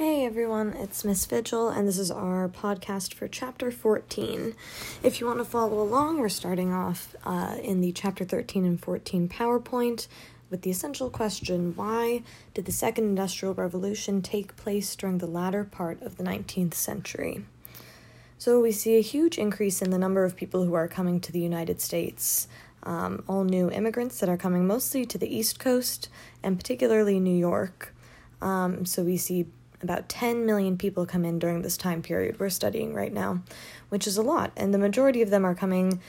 [0.00, 4.54] Hey everyone, it's Miss Vigil, and this is our podcast for chapter 14.
[5.02, 8.80] If you want to follow along, we're starting off uh, in the chapter 13 and
[8.80, 10.08] 14 PowerPoint
[10.48, 12.22] with the essential question why
[12.54, 17.44] did the Second Industrial Revolution take place during the latter part of the 19th century?
[18.38, 21.30] So, we see a huge increase in the number of people who are coming to
[21.30, 22.48] the United States.
[22.84, 26.08] Um, all new immigrants that are coming mostly to the East Coast
[26.42, 27.94] and particularly New York.
[28.40, 29.44] Um, so, we see
[29.82, 33.42] about 10 million people come in during this time period we're studying right now,
[33.88, 34.52] which is a lot.
[34.56, 36.00] And the majority of them are coming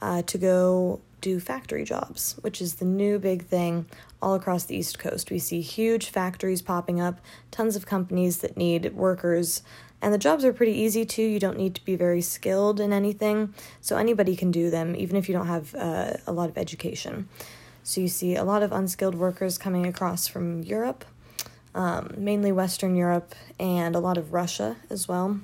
[0.00, 3.86] uh, to go do factory jobs, which is the new big thing
[4.22, 5.30] all across the East Coast.
[5.30, 9.62] We see huge factories popping up, tons of companies that need workers.
[10.00, 11.22] And the jobs are pretty easy too.
[11.22, 13.52] You don't need to be very skilled in anything.
[13.80, 17.28] So anybody can do them, even if you don't have uh, a lot of education.
[17.82, 21.04] So you see a lot of unskilled workers coming across from Europe
[21.78, 25.38] um, mainly Western Europe and a lot of Russia as well.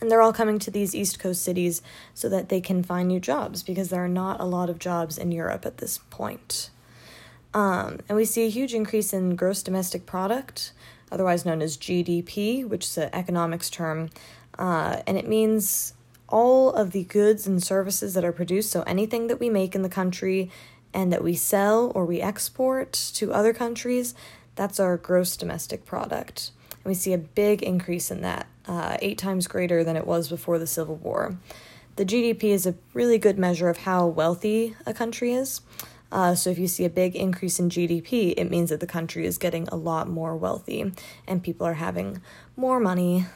[0.00, 1.80] And they're all coming to these East Coast cities
[2.12, 5.16] so that they can find new jobs because there are not a lot of jobs
[5.16, 6.70] in Europe at this point.
[7.54, 10.72] Um, and we see a huge increase in gross domestic product,
[11.12, 14.10] otherwise known as GDP, which is an economics term.
[14.58, 15.94] Uh, and it means
[16.28, 19.82] all of the goods and services that are produced, so anything that we make in
[19.82, 20.50] the country
[20.92, 24.16] and that we sell or we export to other countries,
[24.56, 26.50] that's our gross domestic product.
[26.70, 30.28] And we see a big increase in that, uh, eight times greater than it was
[30.28, 31.36] before the Civil War.
[31.96, 35.60] The GDP is a really good measure of how wealthy a country is.
[36.10, 39.26] Uh, so if you see a big increase in GDP, it means that the country
[39.26, 40.92] is getting a lot more wealthy
[41.26, 42.20] and people are having
[42.56, 43.26] more money.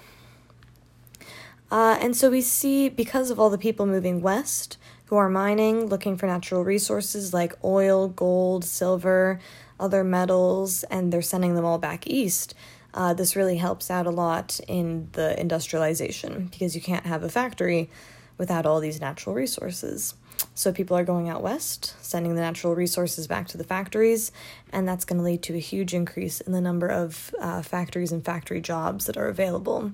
[1.71, 5.87] Uh, and so we see, because of all the people moving west who are mining,
[5.87, 9.41] looking for natural resources like oil, gold, silver,
[9.79, 12.55] other metals and they're sending them all back east,
[12.95, 17.29] uh, this really helps out a lot in the industrialization because you can't have a
[17.29, 17.91] factory
[18.39, 20.15] without all these natural resources.
[20.55, 24.31] So people are going out west, sending the natural resources back to the factories,
[24.73, 28.13] and that's going to lead to a huge increase in the number of uh, factories
[28.13, 29.93] and factory jobs that are available.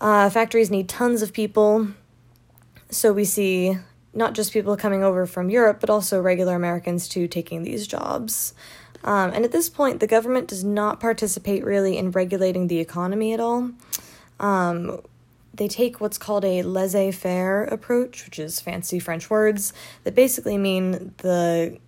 [0.00, 1.88] Uh, factories need tons of people,
[2.90, 3.76] so we see
[4.12, 8.54] not just people coming over from Europe, but also regular Americans too taking these jobs.
[9.02, 13.32] Um, and at this point, the government does not participate really in regulating the economy
[13.32, 13.70] at all.
[14.38, 15.00] Um,
[15.54, 19.72] they take what's called a laissez faire approach, which is fancy French words
[20.04, 21.78] that basically mean the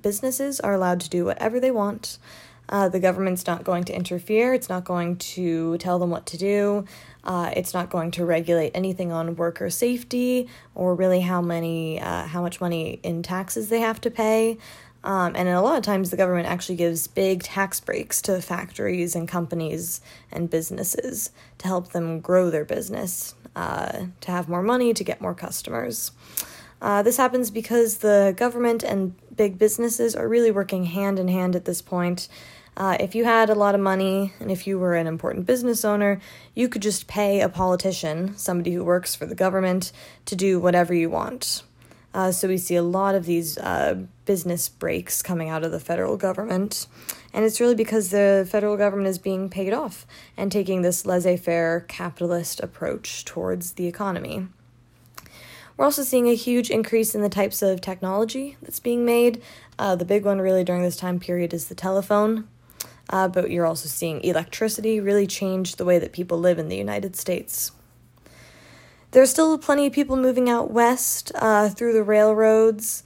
[0.00, 2.18] businesses are allowed to do whatever they want.
[2.68, 6.36] Uh, the government's not going to interfere, it's not going to tell them what to
[6.36, 6.84] do.
[7.24, 12.26] Uh, it's not going to regulate anything on worker safety or really how many, uh,
[12.26, 14.58] how much money in taxes they have to pay.
[15.04, 19.14] Um, and a lot of times, the government actually gives big tax breaks to factories
[19.14, 20.00] and companies
[20.32, 25.20] and businesses to help them grow their business, uh, to have more money, to get
[25.20, 26.10] more customers.
[26.82, 31.56] Uh, this happens because the government and big businesses are really working hand in hand
[31.56, 32.28] at this point
[32.78, 35.84] uh, if you had a lot of money and if you were an important business
[35.84, 36.20] owner,
[36.54, 39.90] you could just pay a politician, somebody who works for the government,
[40.26, 41.64] to do whatever you want.
[42.14, 43.96] Uh, so we see a lot of these uh,
[44.26, 46.86] business breaks coming out of the federal government.
[47.34, 50.06] And it's really because the federal government is being paid off
[50.36, 54.46] and taking this laissez faire capitalist approach towards the economy.
[55.76, 59.42] We're also seeing a huge increase in the types of technology that's being made.
[59.80, 62.46] Uh, the big one, really, during this time period is the telephone
[63.10, 66.76] uh, but you're also seeing electricity really change the way that people live in the
[66.76, 67.72] United States.
[69.10, 73.02] There's still plenty of people moving out west uh, through the railroads.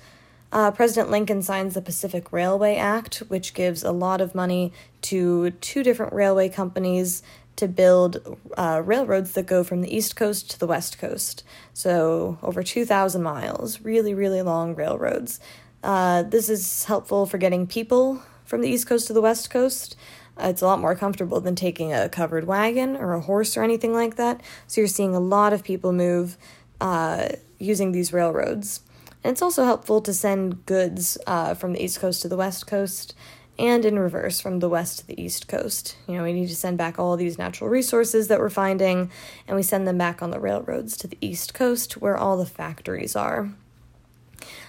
[0.51, 5.51] Uh, President Lincoln signs the Pacific Railway Act, which gives a lot of money to
[5.53, 7.23] two different railway companies
[7.57, 11.45] to build uh, railroads that go from the East Coast to the West Coast.
[11.73, 15.39] So, over 2,000 miles, really, really long railroads.
[15.83, 19.97] Uh, this is helpful for getting people from the East Coast to the West Coast.
[20.37, 23.63] Uh, it's a lot more comfortable than taking a covered wagon or a horse or
[23.63, 24.43] anything like that.
[24.67, 26.37] So you're seeing a lot of people move
[26.79, 27.29] uh,
[27.59, 28.81] using these railroads.
[29.25, 32.67] And it's also helpful to send goods uh, from the East Coast to the West
[32.67, 33.15] Coast
[33.59, 35.97] and in reverse from the West to the East Coast.
[36.07, 39.11] You know, we need to send back all these natural resources that we're finding,
[39.49, 42.45] and we send them back on the railroads to the East Coast where all the
[42.45, 43.51] factories are.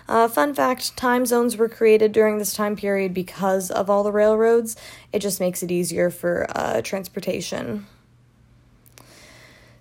[0.07, 4.11] Uh, fun fact time zones were created during this time period because of all the
[4.11, 4.75] railroads.
[5.11, 7.85] It just makes it easier for uh, transportation.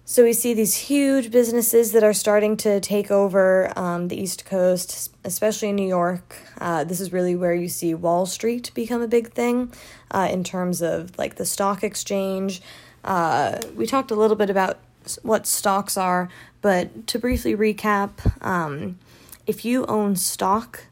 [0.05, 4.45] So we see these huge businesses that are starting to take over um, the East
[4.45, 6.37] Coast, especially in New York.
[6.61, 9.73] Uh, this is really where you see Wall Street become a big thing
[10.11, 12.61] uh, in terms of like the stock exchange.
[13.05, 14.81] Uh, we talked a little bit about
[15.23, 16.29] what stocks are,
[16.61, 18.11] but to briefly recap,
[18.45, 18.99] um,
[19.47, 20.87] if you own stock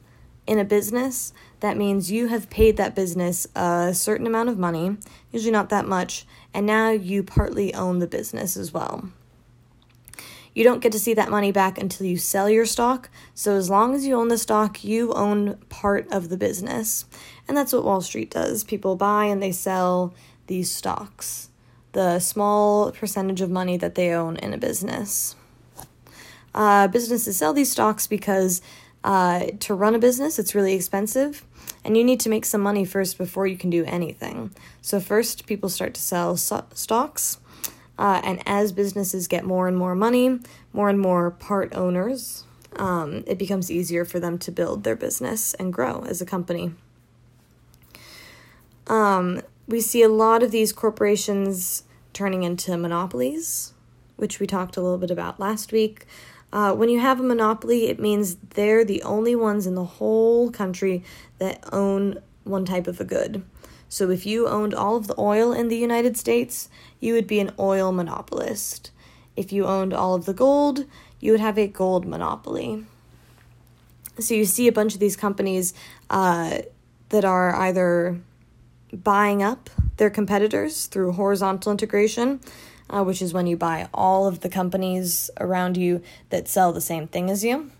[0.47, 4.97] in a business, that means you have paid that business a certain amount of money,
[5.31, 9.11] usually not that much, and now you partly own the business as well.
[10.52, 13.70] You don't get to see that money back until you sell your stock, so as
[13.70, 17.05] long as you own the stock, you own part of the business.
[17.46, 18.64] And that's what Wall Street does.
[18.64, 20.12] People buy and they sell
[20.49, 21.50] these stocks,
[21.93, 25.37] the small percentage of money that they own in a business.
[26.55, 28.61] Uh, businesses sell these stocks because
[29.05, 31.44] uh, to run a business, it's really expensive,
[31.85, 34.50] and you need to make some money first before you can do anything.
[34.82, 37.38] So, first, people start to sell so- stocks,
[37.99, 40.41] uh, and as businesses get more and more money,
[40.73, 42.44] more and more part owners,
[42.76, 46.73] um, it becomes easier for them to build their business and grow as a company.
[48.87, 53.73] Um, we see a lot of these corporations turning into monopolies,
[54.17, 56.06] which we talked a little bit about last week.
[56.52, 60.50] Uh, when you have a monopoly, it means they're the only ones in the whole
[60.50, 61.05] country
[61.38, 63.44] that own one type of a good.
[63.88, 66.69] So if you owned all of the oil in the United States,
[67.00, 68.91] you would be an oil monopolist.
[69.37, 70.87] If you owned all of the gold,
[71.20, 72.85] you would have a gold monopoly.
[74.19, 75.73] So you see a bunch of these companies
[76.08, 76.58] uh,
[77.08, 78.20] that are either
[78.93, 82.41] buying up their competitors through horizontal integration
[82.91, 86.81] uh, which is when you buy all of the companies around you that sell the
[86.81, 87.71] same thing as you,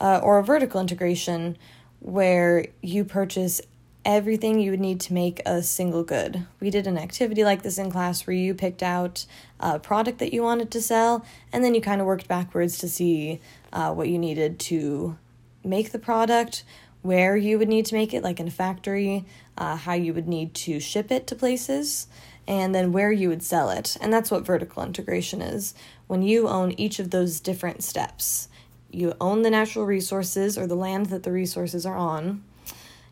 [0.00, 1.56] uh, or a vertical integration
[2.00, 3.60] where you purchase
[4.04, 6.46] everything you would need to make a single good.
[6.60, 9.26] We did an activity like this in class where you picked out
[9.60, 12.88] a product that you wanted to sell, and then you kind of worked backwards to
[12.88, 13.40] see
[13.72, 15.16] uh, what you needed to
[15.64, 16.64] make the product,
[17.02, 19.24] where you would need to make it, like in a factory,
[19.56, 22.06] uh, how you would need to ship it to places
[22.48, 23.98] and then where you would sell it.
[24.00, 25.74] And that's what vertical integration is
[26.06, 28.48] when you own each of those different steps.
[28.90, 32.42] You own the natural resources or the land that the resources are on.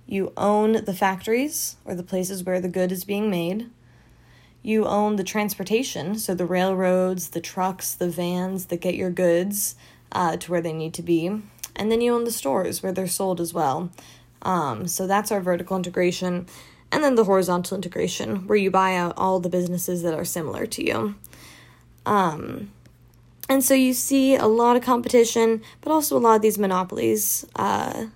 [0.06, 3.68] You own the factories or the places where the good is being made.
[4.62, 9.76] You own the transportation, so the railroads, the trucks, the vans that get your goods
[10.12, 11.26] uh, to where they need to be.
[11.76, 13.90] And then you own the stores where they're sold as well.
[14.40, 16.46] Um, so that's our vertical integration
[16.92, 20.66] and then the horizontal integration, where you buy out all the businesses that are similar
[20.66, 21.14] to you.
[22.04, 22.70] Um,
[23.48, 27.44] and so you see a lot of competition, but also a lot of these monopolies
[27.56, 28.06] uh,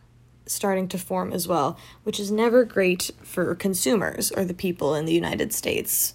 [0.46, 5.04] starting to form as well, which is never great for consumers or the people in
[5.04, 6.14] the United States.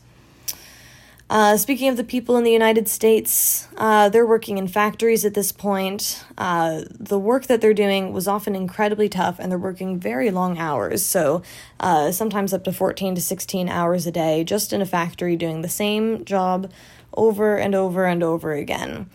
[1.28, 5.34] Uh, speaking of the people in the United States, uh, they're working in factories at
[5.34, 6.24] this point.
[6.38, 10.60] Uh, the work that they're doing was often incredibly tough, and they're working very long
[10.60, 11.04] hours.
[11.04, 11.42] So,
[11.80, 15.62] uh, sometimes up to 14 to 16 hours a day, just in a factory doing
[15.62, 16.72] the same job
[17.16, 19.10] over and over and over again.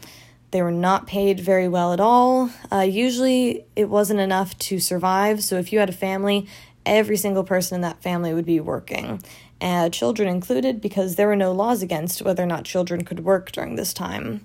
[0.51, 2.51] They were not paid very well at all.
[2.73, 5.45] Uh, usually, it wasn't enough to survive.
[5.45, 6.49] So, if you had a family,
[6.85, 9.23] every single person in that family would be working
[9.61, 13.53] uh, children included, because there were no laws against whether or not children could work
[13.53, 14.45] during this time.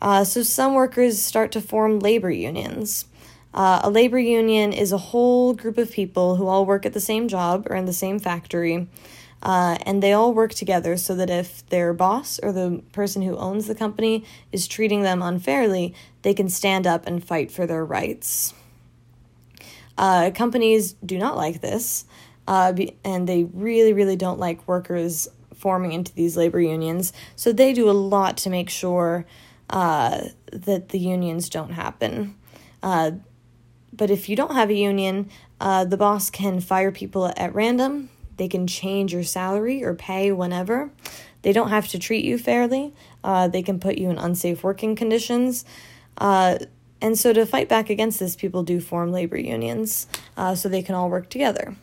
[0.00, 3.06] Uh, so some workers start to form labor unions.
[3.54, 7.00] Uh, a labor union is a whole group of people who all work at the
[7.00, 8.86] same job or in the same factory,
[9.42, 13.36] uh, and they all work together so that if their boss or the person who
[13.36, 17.84] owns the company is treating them unfairly, they can stand up and fight for their
[17.84, 18.52] rights.
[19.98, 22.06] Uh, companies do not like this,
[22.46, 22.72] uh,
[23.04, 27.12] and they really, really don't like workers forming into these labor unions.
[27.34, 29.26] So they do a lot to make sure
[29.68, 32.36] uh, that the unions don't happen.
[32.82, 33.10] Uh,
[33.92, 35.28] but if you don't have a union,
[35.60, 38.08] uh, the boss can fire people at random.
[38.36, 40.90] They can change your salary or pay whenever.
[41.42, 42.94] They don't have to treat you fairly.
[43.24, 45.64] Uh, they can put you in unsafe working conditions.
[47.00, 50.82] And so, to fight back against this, people do form labor unions uh, so they
[50.82, 51.76] can all work together.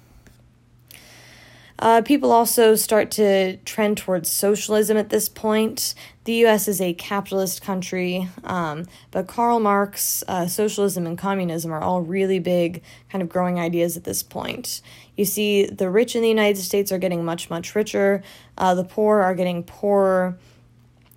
[1.77, 5.93] Uh, people also start to trend towards socialism at this point.
[6.23, 11.81] The US is a capitalist country, um, but Karl Marx, uh, socialism, and communism are
[11.81, 14.81] all really big, kind of growing ideas at this point.
[15.17, 18.23] You see, the rich in the United States are getting much, much richer,
[18.57, 20.37] uh, the poor are getting poorer,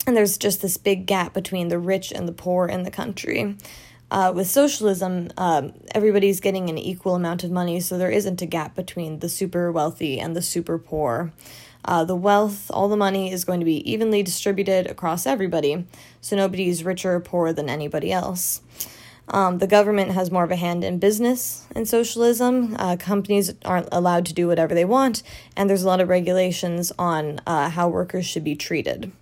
[0.09, 3.55] and there's just this big gap between the rich and the poor in the country.
[4.11, 8.47] Uh, with socialism, um, everybody's getting an equal amount of money, so there isn't a
[8.47, 11.31] gap between the super wealthy and the super poor.
[11.85, 15.85] Uh, the wealth, all the money is going to be evenly distributed across everybody,
[16.23, 18.62] so nobody's richer or poorer than anybody else.
[19.29, 22.75] Um, the government has more of a hand in business in socialism.
[22.79, 25.23] Uh, companies aren't allowed to do whatever they want,
[25.55, 29.12] and there's a lot of regulations on uh, how workers should be treated.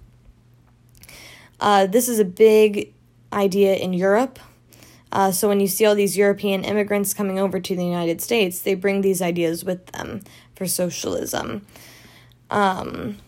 [1.61, 2.93] Uh, this is a big
[3.33, 4.39] idea in Europe.
[5.13, 8.61] Uh, so when you see all these European immigrants coming over to the United States,
[8.61, 10.23] they bring these ideas with them
[10.55, 11.65] for socialism.
[12.51, 13.19] Um,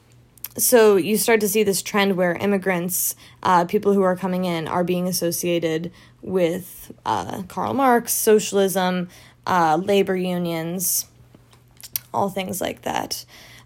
[0.57, 4.67] so you start to see this trend where immigrants, uh, people who are coming in,
[4.67, 9.09] are being associated with uh, Karl Marx, socialism,
[9.47, 11.07] uh, labor unions,
[12.13, 13.25] all things like that.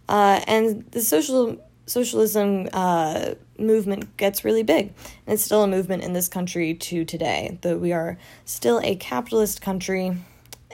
[0.09, 4.93] Uh, and the social socialism uh, movement gets really big.
[5.27, 8.97] And it's still a movement in this country to today, though we are still a
[8.97, 10.17] capitalist country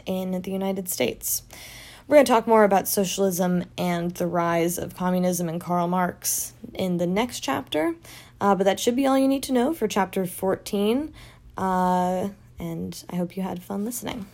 [0.06, 1.42] in the United States.
[2.06, 6.54] We're going to talk more about socialism and the rise of communism and Karl Marx
[6.72, 7.94] in the next chapter,
[8.40, 11.12] uh, but that should be all you need to know for chapter 14.
[11.58, 14.26] Uh, and I hope you had fun listening.